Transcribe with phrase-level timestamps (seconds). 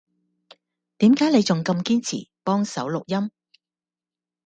[0.97, 3.29] 點解你仲咁堅持幫手錄音？